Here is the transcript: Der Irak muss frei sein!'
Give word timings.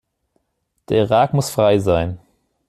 Der 0.89 1.03
Irak 1.03 1.31
muss 1.35 1.51
frei 1.51 1.77
sein!' 1.77 2.17